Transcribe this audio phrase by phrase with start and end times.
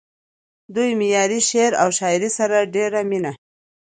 [0.75, 3.31] دوي معياري شعر و شاعرۍ سره ډېره مينه